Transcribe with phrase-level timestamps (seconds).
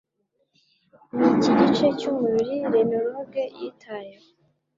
[1.15, 4.27] Niki gice cyumubiri Renologue yitayeho?